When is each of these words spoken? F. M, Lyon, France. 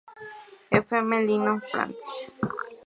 F. 0.87 0.91
M, 0.93 1.11
Lyon, 1.27 1.61
France. 1.69 2.09